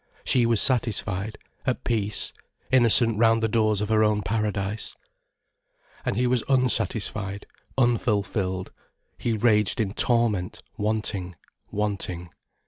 [0.23, 2.33] She was satisfied, at peace,
[2.71, 4.95] innocent round the doors of her own paradise.
[6.03, 7.45] And he was unsatisfied,
[7.77, 8.71] unfulfilled,
[9.19, 11.35] he raged in torment, wanting,
[11.69, 12.31] wanting.